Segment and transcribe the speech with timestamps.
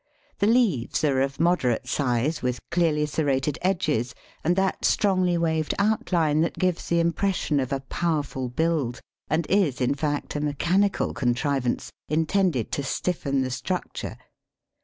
[0.39, 6.41] The leaves are of moderate size, with clearly serrated edges and that strongly waved outline
[6.41, 12.71] that gives the impression of powerful build, and is, in fact, a mechanical contrivance intended
[12.71, 14.17] to stiffen the structure.